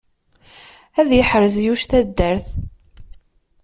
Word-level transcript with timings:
Ad 0.99 1.09
yeḥrez 1.13 1.55
Yuc 1.65 1.81
taddart! 1.89 2.47